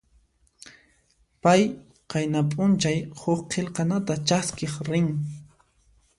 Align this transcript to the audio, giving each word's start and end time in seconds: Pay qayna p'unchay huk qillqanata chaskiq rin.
Pay 1.43 1.61
qayna 2.11 2.41
p'unchay 2.51 2.97
huk 3.19 3.41
qillqanata 3.51 4.13
chaskiq 4.27 4.73
rin. 4.87 5.07